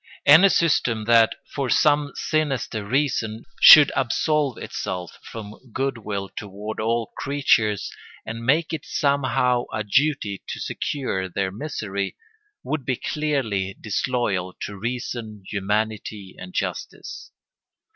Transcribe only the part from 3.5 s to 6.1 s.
should absolve itself from good